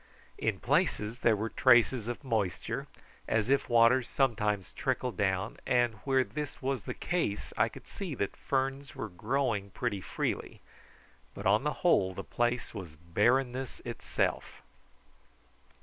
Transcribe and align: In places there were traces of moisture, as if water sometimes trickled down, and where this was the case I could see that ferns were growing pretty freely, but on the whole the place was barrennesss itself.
In 0.39 0.59
places 0.59 1.19
there 1.19 1.35
were 1.35 1.51
traces 1.51 2.07
of 2.07 2.23
moisture, 2.23 2.87
as 3.27 3.49
if 3.49 3.69
water 3.69 4.01
sometimes 4.01 4.71
trickled 4.71 5.15
down, 5.15 5.57
and 5.63 5.93
where 6.05 6.23
this 6.23 6.59
was 6.59 6.81
the 6.85 6.95
case 6.95 7.53
I 7.55 7.69
could 7.69 7.85
see 7.85 8.15
that 8.15 8.35
ferns 8.35 8.95
were 8.95 9.09
growing 9.09 9.69
pretty 9.69 10.01
freely, 10.01 10.59
but 11.35 11.45
on 11.45 11.63
the 11.63 11.73
whole 11.85 12.15
the 12.15 12.23
place 12.23 12.73
was 12.73 12.95
barrennesss 12.97 13.79
itself. 13.85 14.63